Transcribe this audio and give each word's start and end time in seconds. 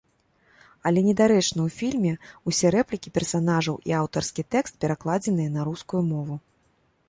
Але 0.89 0.99
недарэчна 1.07 1.59
ў 1.67 1.73
фільме 1.79 2.13
ўсе 2.53 2.67
рэплікі 2.77 3.13
персанажаў 3.17 3.75
і 3.91 3.95
аўтарскі 4.01 4.49
тэкст 4.57 4.73
перакладзеныя 4.85 5.49
на 5.59 5.71
рускую 5.73 6.03
мову. 6.13 6.43